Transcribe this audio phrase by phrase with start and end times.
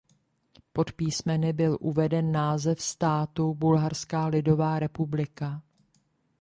[0.73, 5.61] Pod písmeny byl uveden název státu "Bulharská lidová republika".